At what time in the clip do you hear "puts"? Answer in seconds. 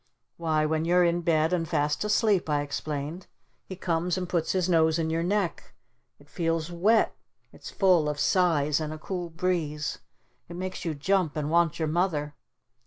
4.27-4.51